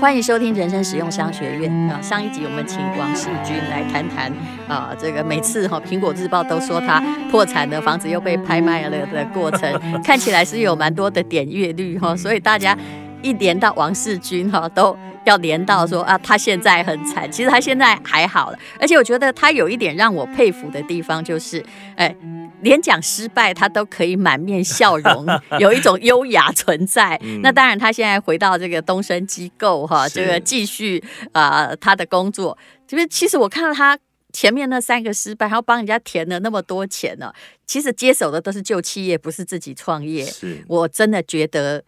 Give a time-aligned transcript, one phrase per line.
[0.00, 2.00] 欢迎收听人生实用商学院啊！
[2.00, 4.32] 上一集我们请王世军来谈谈
[4.66, 6.98] 啊，这个每次哈苹果日报都说他
[7.30, 12.74] 破产的房子又被拍卖了的过程，看起来是有蛮多的点阅率哈，所以大家
[13.20, 21.64] 一连到王世军哈都要连到说啊，他现在很惨，其实他现在还好了，而且我觉得他有一点让我佩服的地方就是，
[21.96, 22.14] 哎。
[22.62, 25.26] 连讲失败，他都可以满面笑容，
[25.58, 27.18] 有一种优雅存在。
[27.22, 31.02] 嗯、那当然，他现在回到这个东升机构哈，这个继续
[31.32, 32.58] 啊、呃、他的工作。
[32.86, 33.98] 就是其实我看到他
[34.30, 37.32] 前面那三个失败，还要帮人家填了那么多钱呢。
[37.64, 40.26] 其实接手的都是旧企业，不是自己创业。
[40.26, 41.82] 是我真的觉得，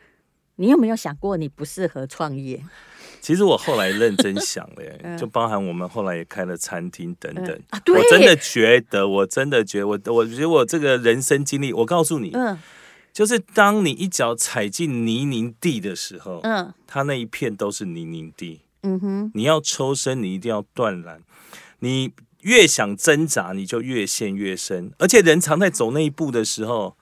[0.56, 2.58] 你有没有想过你不适合创业？
[3.22, 7.58] 其实我后来认真想了， 就包含我们后来也开了餐厅等等。
[7.94, 12.34] 我真的觉得，我真的觉得，我我觉得我这个人生经历，我告诉你，
[13.12, 18.62] 就是当你一脚踩进泥泞地的时候，嗯，它那一片都是泥泞地。
[18.82, 21.22] 嗯哼，你要抽身，你一定要断然。
[21.78, 24.90] 你越想挣扎，你就越陷越深。
[24.98, 26.96] 而且人常在走那一步的时候，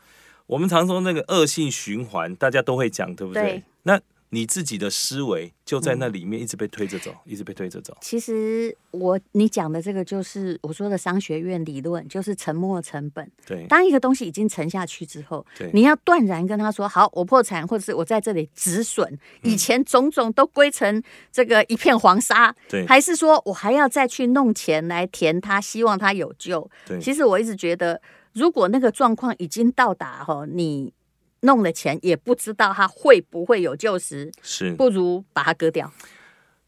[0.48, 3.64] 我们常说那个恶性循环，大家都会讲，对不对？
[3.84, 3.98] 那。
[4.30, 7.96] 你自己的思维就在那里面一直被推着走，嗯、一直被推着走。
[8.00, 13.28] 其实我你讲的这个就是我说的商学院理论，就是沉没成本。
[13.44, 26.70] 对，当一个东西已经沉下去之后，对，你要断然跟他说：“好，我破产，或者是我在这里止损，以前种种都归成这个一片黄沙。”对，还是说我还要再去弄钱来填它，希望它有救？
[26.86, 28.00] 对，其实我一直觉得，
[28.32, 30.92] 如果那个状况已经到达哈，你。
[31.40, 35.92] 弄了钱也不知道他会不会有救时，是不如把它割掉。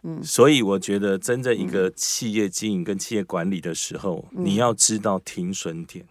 [0.02, 6.06] 嗯，所以我觉得真正一个企业经营跟企业管理的时候，嗯、你要知道停损点。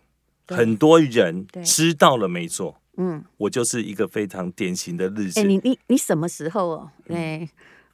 [0.48, 2.80] 嗯、很多人知道了没做。
[2.98, 5.40] 嗯，我就是一个非常典型的例子。
[5.40, 6.92] 哎、欸，你你你什么时候哦？
[7.10, 7.50] 哎、嗯。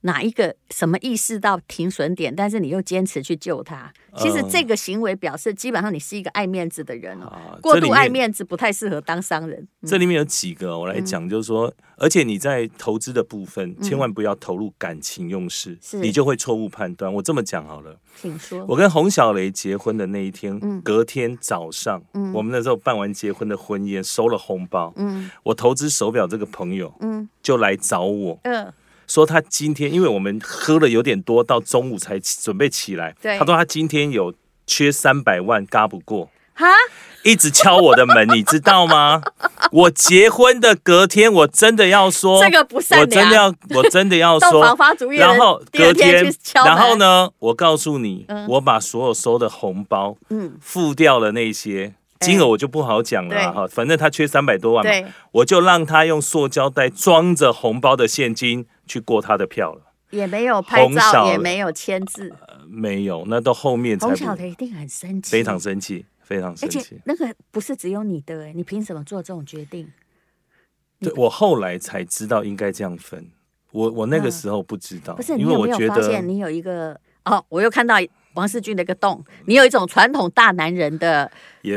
[0.08, 3.92] 哪一个什么意识到停损点，但是你又坚持去救他？
[4.16, 7.32] 其实这个行为表示，基本上你是一个爱面子的人哦。
[7.52, 9.68] 嗯、过度爱面子不太适合当商人。
[9.86, 17.14] 这里面有几个我来讲，就是说，嗯、而且你在投资的部分，千万不要投入感情用事，嗯、你就会错误判断。
[17.14, 18.66] 我这么讲好了，请说。
[18.68, 28.74] 我跟洪小雷结婚的那一天，嗯、隔天早上，嗯、我们那时候办完结婚的婚宴，收了红包，嗯、我投资手表这个朋友，嗯、就来找我，嗯
[29.08, 33.16] 说他今天，因为我们喝了有点多，到中午才准备起来。
[33.22, 34.34] 对，他说他今天有
[34.66, 36.30] 缺三百万，嘎不过。
[36.54, 36.66] 哈，
[37.24, 39.22] 一直敲我的门，你知道吗？
[39.72, 44.64] 我结婚的隔天，我真的要说，这个不善良，我真的要，我真的要说。
[45.12, 46.34] 然后隔天，
[46.66, 51.94] 然后呢，我告诉你，我把所有收的红包，嗯，付掉了那些。
[52.20, 59.82] 金额我就不好讲了哈，反正他缺三百多万嘛，我就让他用塑胶袋装着红包的现金去过他的票了，
[60.12, 62.34] 也没有拍照，也没有签字，
[62.68, 64.08] 没有，那到后面才。
[64.08, 67.00] 洪小雷一定很生气，非常生气，非常生气。
[67.06, 69.92] 那个不是只有你的哎，你凭什么做这种决定？
[71.00, 73.30] 对，我后来才知道应该这样分，
[73.72, 77.96] 我我那个时候不知道，不是，因为我觉得你有一个哦，我又看到。
[78.34, 81.32] 王世军的一个洞，你有一种传统大男人的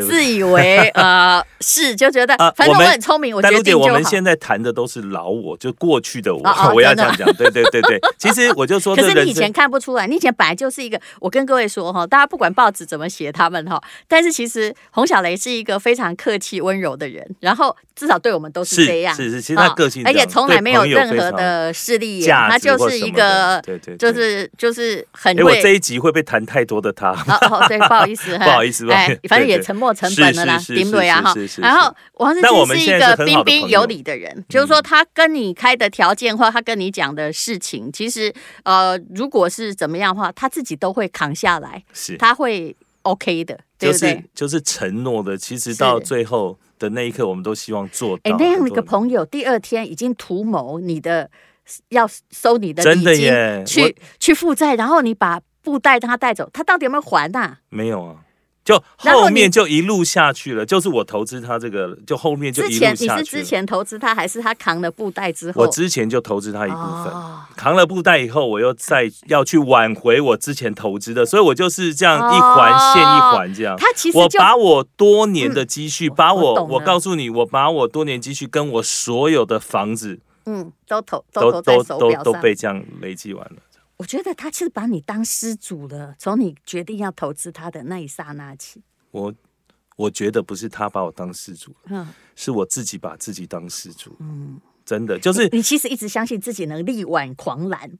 [0.06, 3.86] 自以为呃是，就觉得反正我很聪明，我决定就好。
[3.86, 6.42] 我们现在谈的都是老我，就过去的我，
[6.74, 7.98] 我要这样讲， 对对对对。
[8.18, 25.38] 其实我就说，可是你以前看不出来，你以前本来就是一个，我跟各位说哈，大家不管报纸怎么写他们哈，但是其实洪小雷是一个非常客气温柔的人，然后至少对我们都是这样，是是，其实他个性，而且从来没有任何的势利眼，他就是一个，对对，就是就是很。
[25.38, 26.40] 哎，我这一集会被谈。
[26.50, 27.10] 太多的他
[27.48, 31.34] 哦，对， 不好意思，不好意思，哎，反正也沉没成本了啦，顶对啊哈。
[31.58, 38.32] 然后王世军是一个彬彬有礼的人，就是说他跟你开的条件或他跟你讲的事情，其实
[38.64, 45.36] 呃，如果是怎么样的话，他自己都会扛下来，是他会 OK 的，就是就是承诺的。
[45.36, 48.30] 其实到最后的那一刻，我们都希望做到。
[48.30, 51.30] 哎，那样的一个朋友，第二天已经图谋你的
[51.88, 55.40] 要收你的真的耶，去去负债，然后你把。
[55.62, 57.58] 布袋他带走，他到底有没有还呐、啊？
[57.68, 58.16] 没有啊，
[58.64, 60.64] 就后面就一路下去了。
[60.64, 63.16] 就是我投资他这个，就后面就一路下去了。
[63.16, 65.62] 你是之前投资他，还是他扛了布袋之后？
[65.62, 73.76] 我之前就投资他一部分，哦、扛了布袋以后，我又再要去挽回我之前投资的，所以我就是这样一环线一环这样。
[73.78, 83.56] 他其实我把我多年的积蓄，嗯、把我我，我告诉你，我把我多年积蓄跟我所有的房子，嗯，都投都都都都被这样累积完了。
[84.00, 86.14] 我觉得他其实把你当失主了。
[86.18, 89.34] 从你决定要投资他的那一刹那起，我
[89.96, 97.98] 我觉得不是他把我当失主，嗯，是我自己把自己当失主，嗯，真的就是你，你其实一直相信自己能力挽狂澜，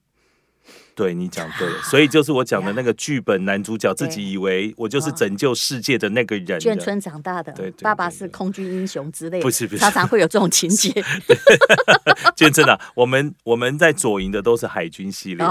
[0.95, 6.59] 对你讲对了， 所以就是我讲的那个剧本男主角自己以为我就是拯救世界的那个人。
[6.59, 10.89] 眷村长大的，对，爸爸是空军英雄之类的，不是不是，常常会有这种情节。
[12.35, 15.45] 眷村啊，我们我们在左营的都是海军系列，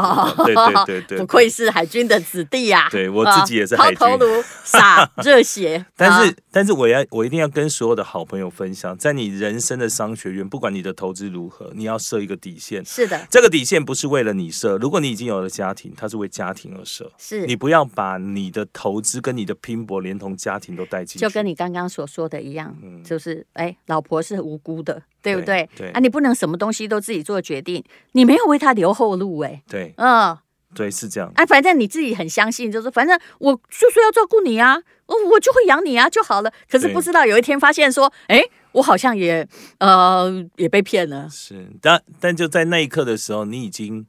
[0.44, 2.88] 对对对对， 不愧是海军的子弟呀。
[2.90, 5.84] 对我自己也是海军，抛头颅洒热血。
[5.96, 12.84] 但是但是我要我一定要跟所有的好朋友分享，在你人生的商学院，不管你的投资如何，你要设一个底线。
[12.84, 25.68] 是的，这个底线不是为了你设，如果你已经有的家庭，他是为家庭而设，是你不要把你的投资跟你的拼搏连同家庭都带进去，就跟你刚刚所说的一样，嗯、就是哎，老婆是无辜的，对不对？
[25.76, 30.36] 对，对啊，你不能什么东西都自己做决定，你没有为他留后路，哎，对，嗯，
[30.74, 31.32] 对，是这样。
[31.34, 36.52] 哎、啊，反正你自己很相信，就是反正我就说要照顾你啊，我我就会养你啊就好了。
[36.70, 38.40] 可是不知道有一天发现说，哎，
[38.72, 39.46] 我好像也
[39.78, 41.28] 呃也被骗了。
[41.30, 44.06] 是，但但就在那一刻的时候，你已经。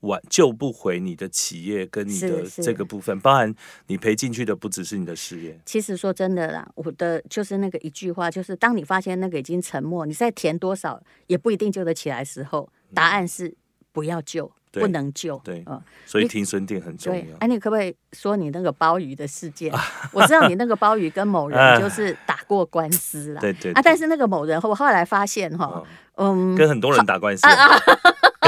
[0.00, 3.52] 挽救不回你的企业跟你的这个部分，包含
[3.88, 5.58] 你赔进去的不只是你的事业。
[5.64, 13.52] 其实说真的啦，我的就是那个一句话，就是当你发现那个已经沉没，你再填多少也不一定救得起来的时候，答案是
[13.90, 15.40] 不要救，不能救。
[15.42, 17.36] 对，嗯，所以停损点很重要。
[17.40, 19.72] 哎，你可不可以说你那个鲍鱼的事件？
[20.12, 23.40] 我知道你那个鲍鱼跟某人就是打过官司啦。
[23.42, 25.82] 对对啊，但是那个某人，我后来发现哈，
[26.14, 27.44] 嗯，跟很多人打官司。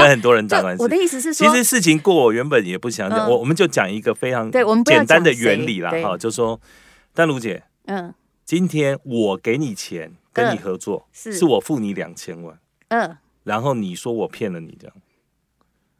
[0.01, 4.51] 跟很多人打官司，我的意思是说，其实事情过，我原本也不想讲，我我们就讲一个非常
[4.83, 6.59] 简单的原理啦，哈，就说，
[7.13, 8.13] 丹如姐，嗯，
[8.45, 11.45] 今天我给你钱跟你合作，是。
[11.45, 12.59] 我付你两千万，
[12.89, 14.95] 嗯，然后你说我骗了你这样，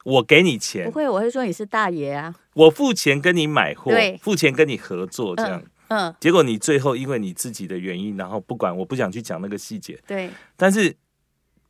[0.04, 10.96] 我给你钱，不会，我会说你是大爷啊，我付钱跟你买货，付钱跟你合作这样，嗯，结果你最后因为你自己的原因，然后不管我不想去讲那个细节，对，但是。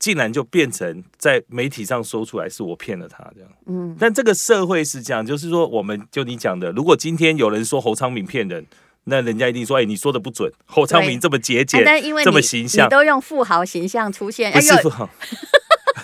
[0.01, 8.65] 竟然就变成在媒体上说出来是我骗了他这样，嗯，但这个社会是这样，就是说，我们就你讲的，如果今天有人说侯昌明骗人，
[9.03, 15.07] 那人家一定说，哎，你说的不准，侯昌明这么节俭，但因为这么形象，你都用富豪形象出现，不是富豪，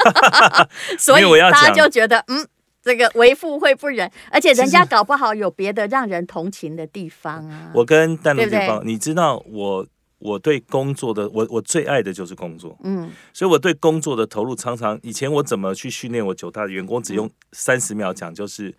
[0.99, 2.47] 所以大家就觉得，嗯，
[2.83, 7.71] 这个为富会不仁，而且人家搞不好有别的让人同情的地方啊。
[7.73, 9.87] 我跟淡如姐方，你知道我。
[10.19, 18.75] 我对工作的我我最爱的就是工作，嗯，所以我对工作的投入常常以前我怎么去训练我九大的员工，只用三十秒讲，就是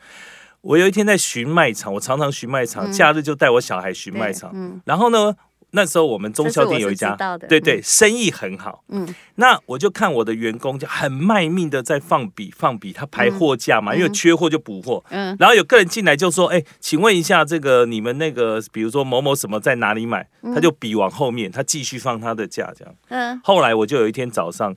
[0.61, 5.37] 我有一天在巡卖场，我常常巡卖场，假日就带我小孩巡卖场，嗯，然后呢。
[5.73, 7.15] 那时候我们中小店有一家，
[7.49, 8.83] 对对，生意很好。
[8.89, 15.05] 嗯，那我就看我的员工就很卖命的在放笔放笔，他排货架嘛，因为缺货就补货。
[15.11, 22.95] 嗯，然后有客人进来就说：“哎，请问一下，这个你们那个，比如说某某什么在哪里买？”他就笔往后面，他继续放他的架这样。
[23.09, 24.75] 嗯，后来我就有一天早上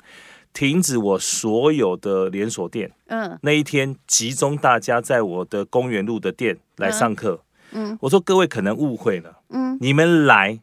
[0.52, 2.92] 停止我所有的连锁店。
[3.08, 7.42] 嗯，那一天集中大家在我的公园路的店来上课。
[7.72, 9.38] 嗯，我说各位可能误会了。
[9.52, 10.60] 嗯，你们来。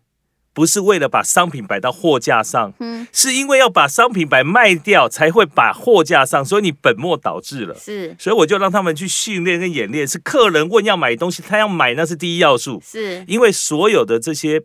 [0.59, 7.77] 不是为了把商品摆到货架上，嗯，是因为要把商品摆卖掉才会把货架上，所以你本末倒置了。
[7.77, 10.05] 是，所以我就让他们去训练跟演练。
[10.05, 12.83] 是客人问要买东西，他要买那是第一要素。
[12.85, 14.65] 是，因为所有的这些。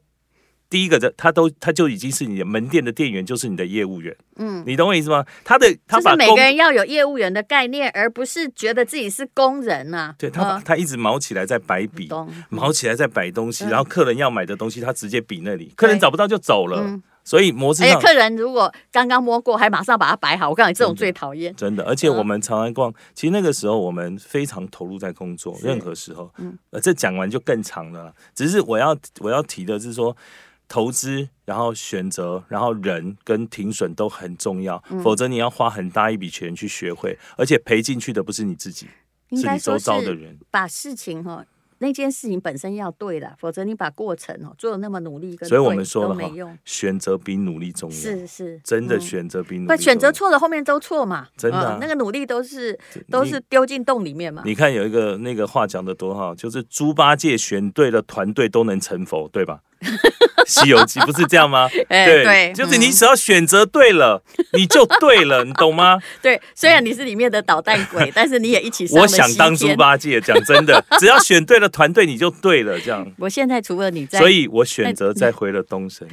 [0.73, 4.17] 第一个的，他都他就已经是你的门店的店员，就是你的业务员。
[4.37, 5.23] 嗯，你懂我意思吗？
[5.43, 10.15] 他的他把每个人要有业务员的概念，而不是觉得自己是工人呐、啊。
[10.17, 12.09] 对他，他一直毛起来在摆笔，
[12.49, 16.99] 毛起来在摆东西，然后客人要买的东西，他直接比那里，客人找不到就走了。
[17.23, 21.55] 所以模式上，客人如果刚刚摸过，还马上把它摆好，我告诉你，这种最讨厌。
[21.55, 26.33] 真的，而且我们常常逛，其实那个时候我们非常投入在工作，任何时候。
[26.39, 28.11] 嗯，呃，这讲完就更长了。
[28.33, 30.17] 只是我要我要提的是说。
[30.67, 38.87] 投资，然后选择，然后人跟停损都很重要，嗯、否则你要花很大一笔钱去学会，而且赔进去的不是你自己，
[39.31, 40.37] 是你周遭的人。
[40.49, 41.45] 把事情哈，
[41.79, 49.75] 那件事情本身要对的，否则你把过程哦做的那么努力，所以我们说了哈，选择比努力重要，是是，真的选择比努力重要。
[49.75, 52.79] 不、嗯、选择错了，后面都错嘛，真的、啊嗯，那个努力都是
[53.11, 54.41] 都是丢进洞里面嘛。
[54.45, 59.61] 你看有一个那个话讲的多好，就是猪八戒选对了团队都能成佛，对吧？
[60.47, 61.69] 西游记不是这样吗？
[61.89, 64.23] 哎对，就是你只要选择对了，
[64.53, 65.99] 你就对了，你懂吗？
[66.21, 69.01] 对，虽然你是里面的捣蛋鬼， 但是你也一起上。
[69.01, 72.79] 我想当猪八戒，讲真的，只要选对了团队，你就对了。
[72.79, 73.09] 这样。
[73.17, 76.07] 我现在除了你在，所以我选择再回了东升。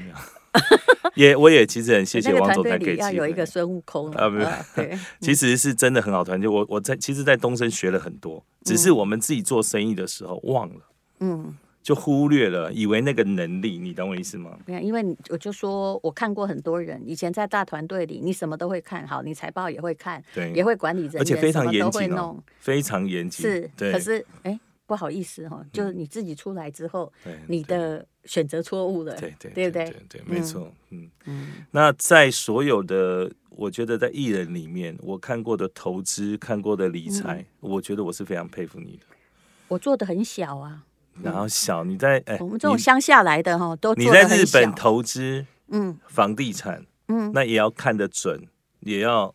[1.14, 3.08] 也，我也其实很谢谢王总裁给机会。
[3.08, 4.46] 要有一个孙悟空啊，不是？
[4.74, 6.48] 对，其实是真的很好团队。
[6.48, 10.80] 我我在其实，在东升学了很多，只是我们自己做生意的时候忘了。
[11.20, 11.54] 嗯。
[11.90, 14.56] 就忽略了，以为那个能力，你懂我意思吗？
[14.64, 23.44] 对，因为你我就说我看过很多人，以前在大团队里，你什么都会看好，你财报也会看，对，也会管理人员，而且非常严谨，哦非常严谨。
[23.44, 23.90] 是，对。
[23.90, 24.56] 可是哎，
[24.86, 27.12] 不好意思哈，就是你自己出来之后，
[27.48, 29.84] 你的选择错误了，对对对不对？
[29.86, 31.48] 对对，没错，嗯嗯。
[31.72, 39.06] 那在所有的，我觉得在艺人里面，我看过的投资，看过的理财，我觉得我是非常佩服你的。
[39.66, 40.84] 我做的很小啊。
[41.22, 48.46] 然后小，你在哎，我们这种乡下来的哈，都你在日本投资，嗯，房地产，嗯，那也要看得准，
[48.80, 49.34] 也要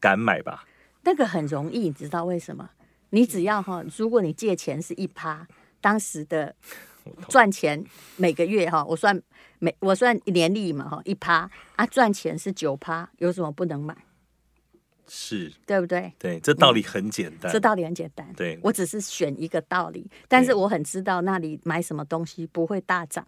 [0.00, 0.64] 敢买吧。
[1.02, 2.70] 那个很容易，你知道为什么？
[3.10, 5.46] 你只要哈，如果你借钱是一趴，
[5.80, 6.54] 当时的
[7.28, 7.84] 赚钱
[8.16, 9.20] 每个月哈，我算
[9.58, 13.96] 每我算年利嘛哈，一趴啊，赚钱是九趴，有什么不能买？
[15.08, 16.12] 是对不对？
[16.18, 17.52] 对，这道理很简单。
[17.52, 18.32] 这道理很简单。
[18.34, 23.26] 对，我只是选一个道理，但是我很知道那里买什么东西不会大涨，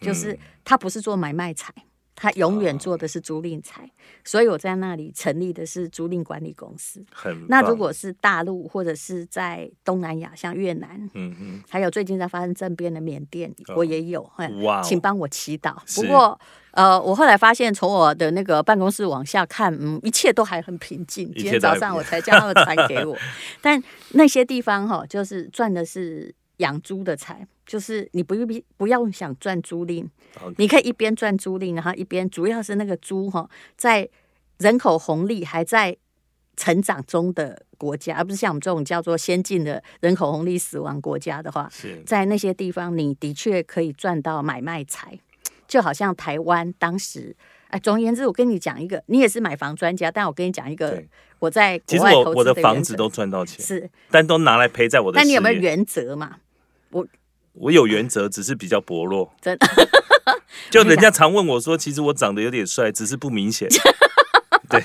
[0.00, 1.72] 就是他不是做买卖财。
[2.16, 3.90] 他永远做的是租赁财，哦、
[4.24, 7.04] 所以我在那里成立的是租赁管理公司。
[7.46, 14.22] 那如果是大陆或者是在东南亚，像越南，嗯嗯，还有最近在发生政变的缅甸，哦、我也有。
[14.62, 15.76] 哇、哦，请帮我祈祷。
[15.94, 21.30] 不过，呃，我后来发现，从我的那个办公室往下看，嗯，一切都还很平静。
[21.34, 23.16] 今天早上我才叫他们传给我，
[23.60, 23.82] 但
[24.12, 26.34] 那些地方哈，就是赚的是。
[26.58, 30.06] 养猪的财，就是你不用不要想赚租赁.
[30.56, 34.08] 你可以一边赚租赁，然后一边主要是那个猪哈，在
[34.58, 35.96] 人口红利还在
[36.56, 45.18] 成长中的国家，而不是像我们这种叫做先进的人口红利死亡国家的话，是在那些地方你的确可以赚到买卖财，
[45.66, 47.36] 就好像台湾当时，
[47.68, 51.02] 哎，总而言之，我跟你讲一个，你也是买房专家，但我跟你讲一个，
[51.38, 56.38] 我在国外我的房子都赚到钱，是，但都拿来赔在我的，但你有没有原则嘛？
[56.90, 57.06] 我
[57.58, 59.32] 我有原则，只是比较薄弱。
[59.40, 59.66] 真的，
[60.70, 63.68] 就人家常问我说，其实我长得有点帅，只是不明显。
[64.68, 64.80] 对，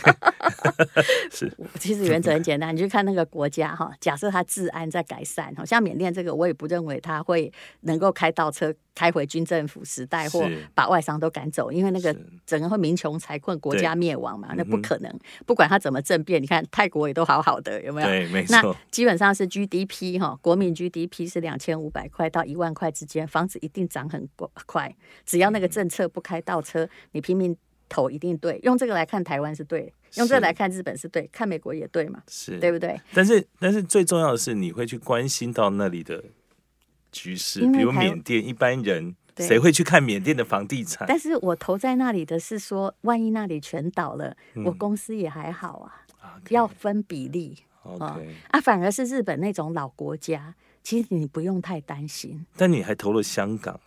[1.32, 1.52] 是。
[1.80, 15.20] 其实原则很简单，你去看那个国家哈，假设它治安在改善，好像缅甸这个，我也不认为它会能够开倒车开回军政府时代，或把外商都赶走，因为那个整个会民穷财困，国家灭亡嘛，那不可能。
[15.46, 18.08] 不管他怎么政变，你看泰国也都好好的，有没有？
[18.08, 18.56] 对，没错。
[18.62, 24.28] 那基本上是 GDP 哈，国民 GDP 是两千五百块到一万块之间，房子一定涨很
[24.66, 24.96] 快，
[25.26, 27.56] 只要那个政策不开倒车，你拼命。
[27.91, 32.98] 头一定对，用这个来看台湾是对，用这个来看日本是对，看美国也对嘛，是对不对？
[33.13, 36.24] 但是但是最重要的是，你会去关心到那里的
[37.12, 41.05] 局势，比如缅甸，一般人谁会去看缅甸的房地产？
[41.07, 46.53] 但是我投在那里的是说，万一那里全倒了，嗯、我公司也还好啊，Okay.
[46.53, 47.57] 要分比例。
[48.00, 48.21] 啊，
[48.51, 52.45] 啊，反而是日本那种老国家，其实你不用太担心。
[52.55, 53.79] 但你还投了香港。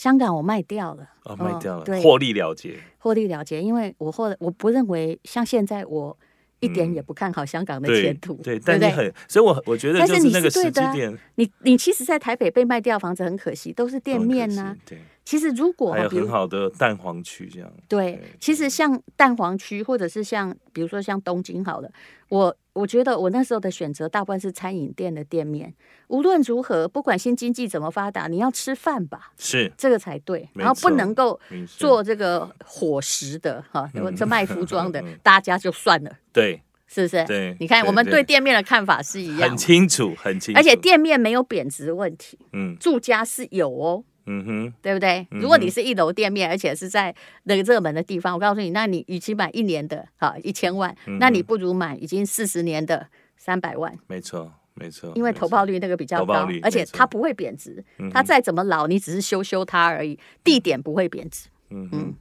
[0.00, 3.60] 香港我卖掉了，哦，卖掉了，对，获利了结，获利了结。
[3.60, 6.18] 因为我后来我不认为像现在我
[6.60, 14.74] 一点也不看好香港的前途，对，但是很，所以我我觉得，但是你是对的，你你其实，在台北被卖掉房子很可惜，都是店面呐。
[14.86, 21.90] 对，其实如果还有很好的蛋黄区这样，对，其实像蛋黄区或者是像比如说像东京好了，
[22.30, 22.56] 我。
[22.72, 25.74] 我觉得我那时候的选择大部分是餐饮店的店面。
[26.08, 30.48] 无论如何，不管新经济怎么发达，你要吃饭吧，是这个才对。
[30.54, 36.10] 然后不能够做这个伙食的哈，这卖服装的，大家就算了。
[36.32, 37.24] 对，是不是？
[37.24, 40.58] 对，你看我们对店面的看法是一样，很清楚，很清楚。
[40.58, 44.04] 而且店面没有贬值问题，嗯，住家是有哦。
[44.32, 45.26] 嗯哼，对不对？
[45.30, 47.12] 如果你是一楼店面，而且是在
[47.44, 53.92] 那个热门的地方，我告诉你，那你与其买一年的哈一千万，那你不如买已经四十年的三百万。
[54.06, 57.84] 没错，没错，因为投报率那个比较高，而且它不会贬值。
[58.12, 61.48] 它再怎么老，你只是修修它而已，地点不会贬值。
[61.70, 62.14] 嗯嗯，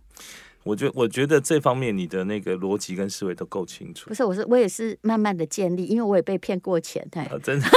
[0.63, 4.09] 我觉我觉得这方面你的那个逻辑跟思维都够清楚。
[4.09, 7.07] 不是，我是我也是慢慢的建立，因为我也被骗过钱，
[7.43, 7.67] 真的。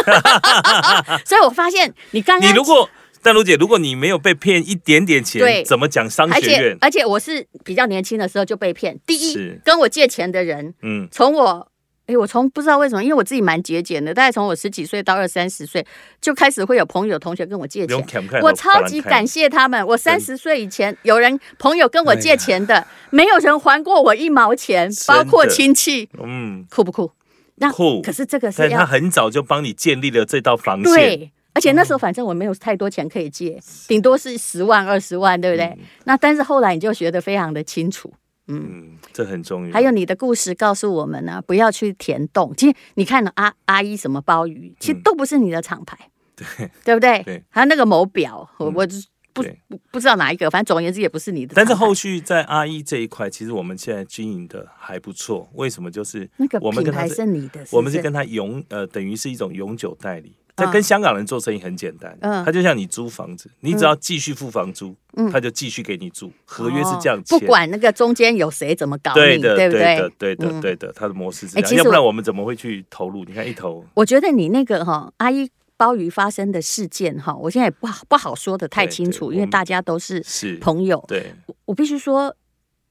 [1.27, 2.89] 所以我发现你刚刚你如果。
[3.23, 6.77] 但卢姐，如果你没有被骗一点点钱，怎么讲商学院？
[6.81, 8.99] 而且，而且我是比较年轻的时候就被骗。
[9.07, 11.69] 第一，跟我借钱的人，嗯，从我，
[12.07, 15.87] 哎，我从不知道为什么，因为我自己蛮节俭的，大概从我十几岁到二三十岁
[16.21, 18.05] 就开始会有朋友同学跟我借钱，
[18.43, 19.87] 我超级感谢他们。
[19.87, 27.13] 我三十岁以前有人朋友跟我借钱的，没有人还过我一毛钱，包括亲戚，嗯，酷不酷？
[27.57, 28.03] 那酷。
[28.03, 31.31] 可是这个是他很早就帮你建立了这道防线。
[31.55, 35.67] 而且那时候反正我没有太多钱可以借，顶多是十万二十万，对不对？
[35.67, 38.13] 嗯、那但是后来你就学得非常的清楚，
[38.49, 39.73] 嗯，嗯，这很重要。
[39.73, 42.55] 还有你的故事告诉我们呢，不要去填洞。
[42.57, 45.99] 其实你看阿阿姨什么鲍鱼，其实都不是你的厂牌，
[46.35, 47.23] 对，对不对？
[47.23, 48.87] 对，还有那个某表，我我
[49.35, 51.55] 不不不知道哪一个，反正总而言之也不是你的。
[51.55, 55.49] 但是后续在阿一这一块，其实我们现在经营的还不错。
[55.55, 55.91] 为什么？
[55.91, 60.35] 就是那个品牌是你的，我们是跟他永呃，等于是一种永久代理。
[60.65, 69.81] 在跟香港人做生意很简单，嗯，他就像你租房子，你只要继续付房租，嗯，他就继续给你住，合约是这样签，不管那个中间有谁怎么搞你，对的，对不对？
[69.81, 73.25] 对的，对的，对的，他的模式是这样，要不然我们怎么会去投入？
[73.25, 82.35] 你看一投，我觉得你那个哈阿姨鲍鱼发生的事件哈，我现在也不好不好说的太清楚，因为大家都是是朋友，对，我必须说。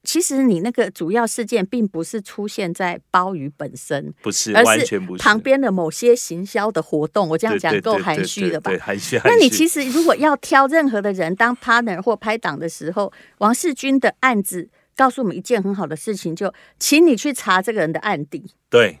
[0.04, 7.28] 其实你那个主要事件并不是出现在鲍鱼本身，不是，而是旁边的某些行销的活动。
[7.28, 8.70] 我这样讲够含蓄了吧？
[8.70, 9.20] 对，含蓄。
[9.24, 18.52] 那你其实如果要挑任何的人当 partner 或拍档的时候，王世军的案子告诉我们一件很好的事情，就请你去查这个人的案底。
[18.68, 18.98] 对。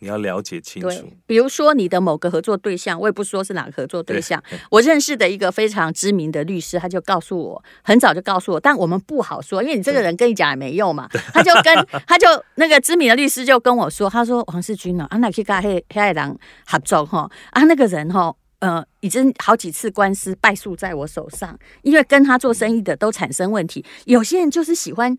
[0.00, 11.08] 你要了解清楚，比如说你的某个合作对象，我也不说是哪个合作对象， 我认识的一个非常知名的律师，他就告诉我，很早就告诉我，但我们不好说，因为你这个人跟你讲也没用嘛。
[11.32, 25.18] 他就跟 他就那个知名的律师就跟我说，他说王世军啊，啊那去跟黑黑人合作哈，啊那个人哈，呃，已经好几次官司败诉在我手上，因为跟他做生意的都产生问题，有些人就是喜欢。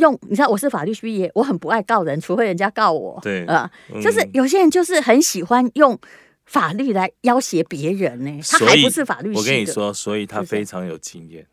[0.00, 3.20] 用你知道我是法律毕业，我很不爱告人，除非人家告我。
[3.22, 5.96] 对，啊、呃，就是有些人就是很喜欢用
[6.46, 8.40] 法律来要挟别人呢。
[8.42, 9.38] 他还不是法律系。
[9.38, 11.46] 我跟你说，所以他非常有经验。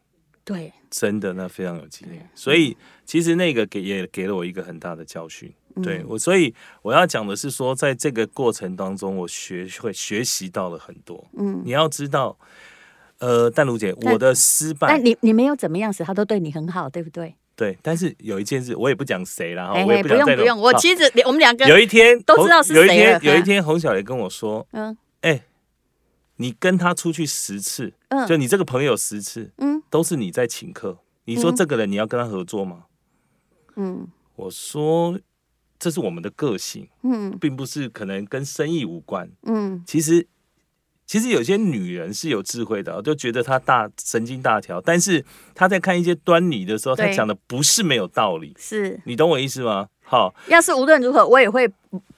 [0.43, 2.29] 对，真的，那非常有经验。
[2.33, 2.75] 所以
[3.05, 5.53] 其实那个给也给了我一个很大的教训。
[5.83, 6.51] 对我，所以
[6.81, 11.23] 我要讲的是说，在这个过程当中，我学会学习到了很多。
[11.37, 12.35] 嗯，你要知道，
[13.19, 17.35] 呃，淡如姐，我的失败，但你你没有怎么样时，他都对你很好，对不对？
[17.57, 20.19] 对，但是有一件事，我也不讲谁了哈，我也不讲。
[20.19, 22.75] 不用不用，我其实我们两个有一天都知道是谁。
[22.75, 25.43] 有一天，有一天，洪小雷跟我说：“嗯，哎、欸，
[26.35, 30.99] 你跟他出去十次，嗯，就你这个朋友十次，嗯，都是你在请客。
[31.25, 32.83] 你说这个人你要跟他合作吗？
[33.75, 35.19] 嗯，我说
[35.79, 40.27] 这是我们的个性，嗯，并不是可能跟生意无关，嗯，其实。”
[41.07, 45.23] 其实有些女人是有智慧的，就觉得她大神经大条，但是
[45.55, 48.53] 她在看一些端倪的时候，她讲的不是没有道理。
[48.59, 49.87] 是你懂我意思吗？
[50.03, 51.69] 好，要是无论如何，我也会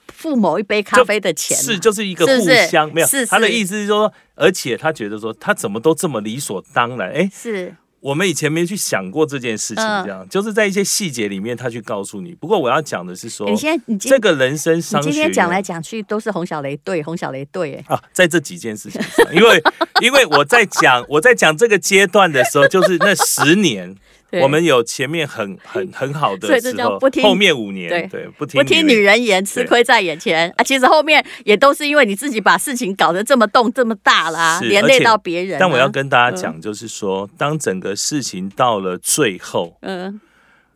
[0.08, 1.56] 付某一杯咖啡的钱。
[1.56, 2.32] 是，就是一个互
[2.68, 3.06] 相，没有。
[3.06, 7.12] 是是他的意思是说，而且他觉得说，他怎么都这么理所当然。
[7.12, 7.74] 哎，是。
[8.00, 12.34] 我们以前没去想过这件事情，这样、嗯、就是在一些细节里面，他去告诉你。
[12.34, 19.62] 不过我要讲的是说，你现在你这个人生商学，你今天讲来讲去都是洪小雷对，洪小雷对，哎啊，在这几件事情上，因为
[20.00, 23.94] 因为我在讲我在讲这个阶段的时候，就是那十年。
[24.42, 30.62] 我们有前面很很很好的时候，后面五年对，对不听不听女人言，吃亏在眼前啊！
[30.62, 35.58] 其实后面也都是因为你自己把事情搞得这么动这么大啦，连累到别人、啊。
[35.58, 40.20] 但我要跟大家讲，就是说，嗯、当整个事情到了最后，嗯，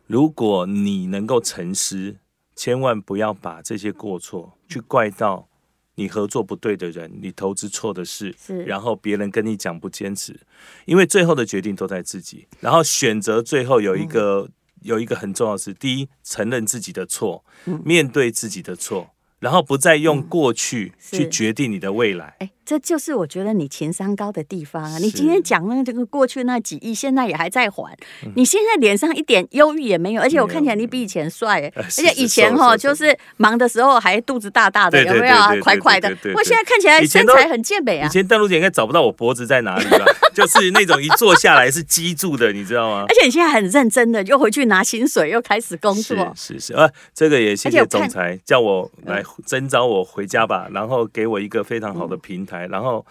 [0.07, 2.15] 如果你能够沉思，
[2.55, 5.47] 千万不要把这些过错去怪到。
[5.95, 8.63] 你合作不对的人，你投资错的事，是。
[8.63, 10.39] 然后别人跟你讲不坚持，
[10.85, 12.47] 因为最后的决定都在自己。
[12.59, 19.14] 然后选择最后有一个、嗯、有一个很重要的是，第一，承认自己的错，嗯、面对自己的错，
[19.45, 22.35] 然后不再用过去去决定你的未来。
[22.39, 24.97] 嗯这就是我觉得你情商高的地方啊！
[24.97, 27.95] 你今天讲那这个过去那几亿，现在也还在还。
[28.35, 35.55] 你现在脸上一点忧郁也没有，而且我看起来你比以前帅，而且以前哈就是忙的时候还肚子大大的，有没有啊？
[35.61, 36.09] 快快的。
[36.33, 38.07] 我现在看起来身材很健美啊。
[38.07, 40.05] 以前淡如姐应该找不到我脖子在哪里吧？
[40.33, 43.05] 就是那种一坐下来是积住的，你知道吗？
[43.07, 46.33] 而且你现在很认真的，又回去拿薪水，又开始工作。
[46.35, 52.67] 是是啊，这个也谢谢总裁叫我来 征召我回家吧，然后给我一个非常好的平台。
[52.67, 53.05] 然后，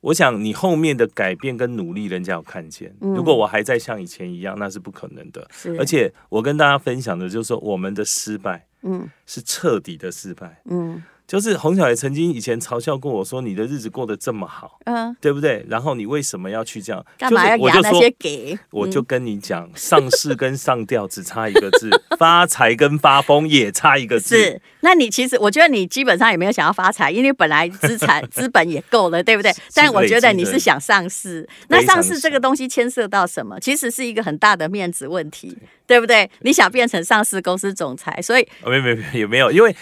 [0.00, 2.94] 我想你后面的改变跟努力，人家有看见。
[3.00, 5.46] 如果我还在像以前一样，那是不可能的。
[5.78, 11.02] 而且，我跟大家分享的就是说，我们的失败，嗯，是彻底的失败，嗯。
[11.30, 15.64] 就是洪小雷曾经以前嘲笑过我说：“你的日子过得这么好，嗯，对不对？
[15.68, 17.06] 然后你为什么要去这样？
[17.16, 18.58] 干嘛要压那些给？
[18.70, 21.88] 我就跟你讲，上市跟上吊只差一个字，
[22.18, 24.36] 发财跟发疯也差一个字。
[24.36, 29.52] 是，那你其实我觉得你基本上也没有想要发财，因为本来资产 资本也够了，对不对？
[29.72, 31.48] 但我觉得你是想上市。
[31.68, 33.56] 那上市这个东西牵涉到什么？
[33.60, 36.28] 其实是一个很大的面子问题，对不对？
[36.40, 39.72] 你想变成上市公司总裁，所以没有没有也没有，因为。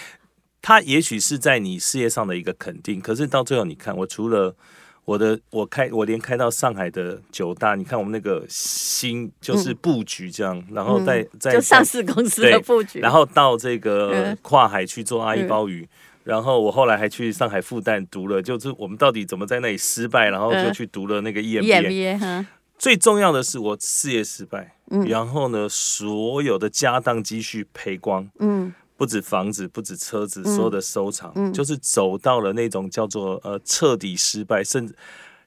[0.61, 4.55] 他也许是在你事业上的一个肯定，可是到最后，你看我除了
[5.05, 15.89] 我的，我开我连开到上海的九大，你看我们那个新就是布局这样，嗯、然后再再、嗯、就上市公司的布局，然后到这个跨海去做阿姨鲍鱼，嗯、
[16.25, 22.45] 然后我后来还去上海复旦读了，就是我们到底怎么在那里失败，然后就去读了那个 EMBA。
[22.77, 34.93] 最重要的是我事业失败，嗯、然后呢，所有的家当积蓄赔光，嗯，不止房子，不止车子，所有的收藏，嗯、就是走到了那种叫做呃彻底失败，甚至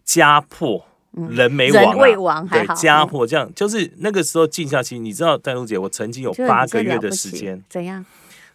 [0.03, 0.83] 家破。
[1.29, 8.03] 人没亡，啊，人未亡对，家破这样，就是那个时候静下心，你知道，淡如姐，我曾经有八个月的时间，怎样？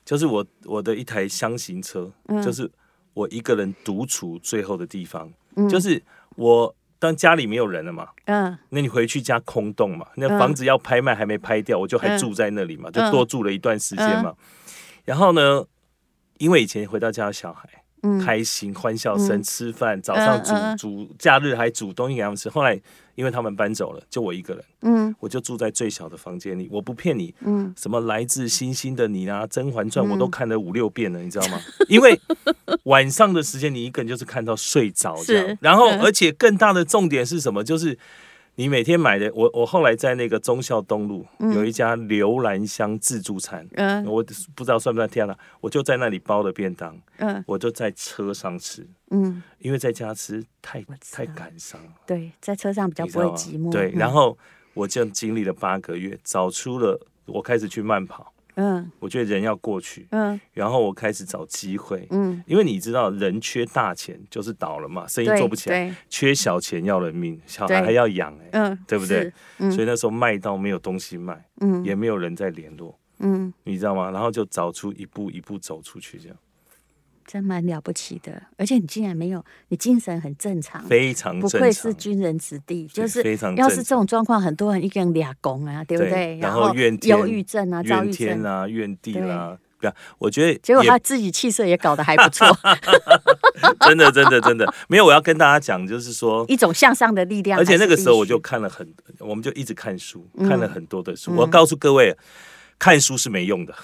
[0.03, 2.67] 就是我我的一台箱型车，嗯、就是
[3.13, 6.01] 我一个人独处最后的地方，嗯、就是
[6.36, 14.38] 我当家里没有人了嘛，嗯，那你回去家空洞嘛，那房子要拍卖还没拍掉，我就还住在那里嘛，嗯、就多住了一段时间嘛，嗯、
[15.07, 15.65] 然后呢，
[16.37, 17.67] 因为以前回到家有小孩。
[18.23, 22.47] 开心欢笑声，吃饭，早上煮煮，假日还煮东西给他们吃。
[22.47, 22.79] 后来
[23.15, 26.69] 因为他们搬走了，就我一个人，嗯，我就住在最小的房间里。
[26.71, 31.59] 我不骗你，嗯，什么来自星星的你啊，《甄嬛传》我都看了五六遍了，你知道吗？
[31.89, 32.17] 因为
[32.83, 35.57] 晚上的时间你一个人就是看到睡着这样。
[35.59, 37.63] 然后而且更大的重点是什么？
[37.63, 37.97] 就是。
[38.59, 44.23] 你每天买的，我我后来在那个忠孝东路、嗯、有一家刘兰香自助餐，嗯，我
[44.55, 54.35] 不知道算不算天了，我就在那里包的便当，嗯，我就在车上吃，嗯，因为在家吃太太感伤了，对，在车上比较不会寂寞，对，然后
[54.73, 58.33] 我就经历了八个月，找出了我开始去慢跑。
[58.57, 69.31] 嗯，我觉得人要过去，嗯，然后我开始找机会，嗯，因为你知道人缺大钱就是倒了嘛，生意做不起来，缺小钱要人命，小孩还要养，哎，嗯，对不对？
[69.71, 74.09] 所以那时候卖到没有东西卖，嗯，也没有人在联络，嗯，你知道吗？
[74.09, 76.37] 然后就找出一步一步走出去这样。
[77.27, 83.53] 真蛮了不起的，而且你竟然没有，你精神很正常，非常，不愧是军人子弟，就是非常。
[83.57, 86.37] 要是这种状况，很多人一个人俩工啊，对不对？
[86.37, 92.47] 然后怨天、忧郁症啊、躁郁症啊、怨地啦，对，我觉得结果他自己气色也搞得还不错，
[93.85, 95.05] 真的，真的，真的没有。
[95.05, 97.59] 我要跟大家讲，就是说一种向上的力量。
[97.59, 98.87] 而且那个时候我就看了很，
[99.19, 101.33] 我们就一直看书，看了很多的书。
[101.35, 102.15] 我告诉各位。
[102.79, 103.75] 看书是没用的，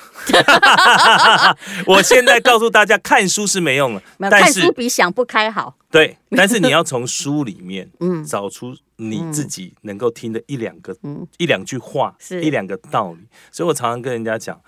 [1.87, 4.03] 我现在告诉大家，看书是没用的。
[4.19, 5.75] 但是看书比想不开好。
[5.89, 7.89] 对，但是你要从书里面，
[8.25, 10.95] 找出你自己能够听的一两个，
[11.37, 13.19] 一两句话，一两个道理。
[13.51, 14.59] 所以我常常跟人家讲。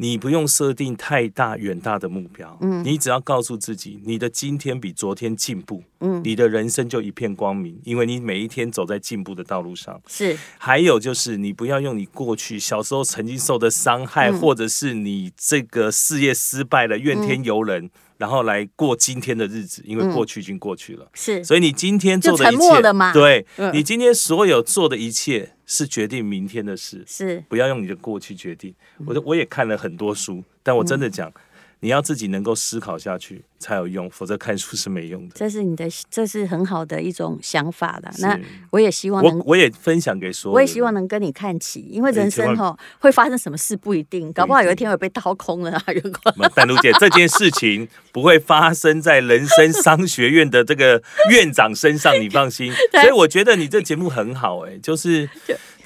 [0.00, 10.00] 你不用设定太大远大的目标，嗯，你只要告诉自己，你的今天比昨天进步，嗯，你的人生就一片光明，因为你每一天走在进步的道路上。
[10.06, 17.84] 是，还有就是你不要用你过去小时候曾经受的伤害，嗯，或者是你这个事业失败了怨天尤人。
[17.84, 21.04] 嗯然后来过今天的日子，因为过去已经过去了。
[21.04, 27.02] 嗯、是，所以你今天做的一切，对，嗯、你今天所有做的一切是决定明天的事。
[27.06, 28.74] 是，不要用你的过去决定。
[29.06, 31.32] 我我也看了很多书，但我真的讲。
[31.80, 35.34] 嗯你要自己能够思考下去才有用，否则看书是没用的。
[35.36, 38.10] 这是你的，这是很好的一种想法的。
[38.18, 38.36] 那
[38.70, 40.54] 我也希望能，我我也分享给所有。
[40.54, 45.84] 我也希望能跟你看齐，因为人生哈会发生什么事不一定，搞不好有一天会被掏空了啊！
[46.02, 52.72] 如果淡如姐这件事情不会发生在人生商学院的这个院长身上，你放心。
[53.00, 55.30] 所以我觉得你这节目很好，哎，就是。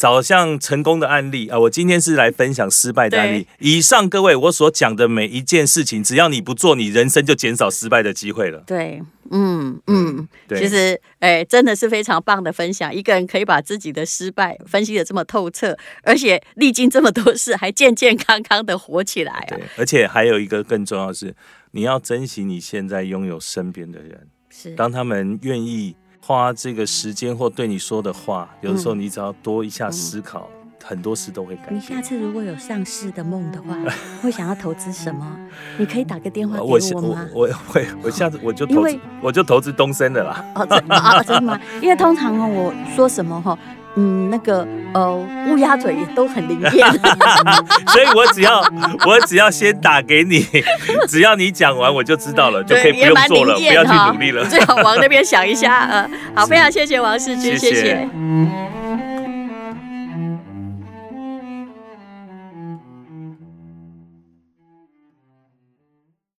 [0.02, 1.56] 找像成功的案例啊！
[1.56, 3.46] 我今天是来分享失败的案例。
[3.60, 8.64] 以上各位我所讲的每一件事情，只要你不做，你人生就减少失败的机会了。
[8.66, 12.92] 对，嗯嗯，对其实哎，真的是非常棒的分享。
[12.92, 19.56] 一个人可以把自己的失败分析的这么透彻，而且历经这么多事，还健健康康的活起来啊！
[19.76, 21.32] 而且还有一个更重要的是，
[21.70, 25.94] 你要珍惜你现在拥有身边的人，是当他们愿意。
[26.24, 31.76] 花这个时间或对你说的话，有的时候你只要多一下思考，嗯、很多事都会改变。
[31.76, 33.76] 你下次如果有上市的梦的话，
[34.22, 35.36] 会想要投资什么？
[35.76, 37.28] 你可以打个电话给我吗？
[37.34, 40.44] 我我会，我下次我就投资，为我就投资东森的啦。
[40.54, 41.60] 哦，真的啊，真的吗？
[41.82, 43.58] 因为通常哦，我说什么哈。
[43.96, 45.14] 嗯，那个呃，
[45.48, 46.88] 乌鸦嘴都很灵验，
[47.92, 48.60] 所以我只要
[49.06, 50.46] 我只要先打给你，
[51.08, 54.44] 只要你讲完我就知道了，就可以不用做了，不要去努力了。
[54.48, 57.74] 最好往那边想一下，呃，好，非常谢谢王世军，谢谢。
[57.74, 58.08] 谢谢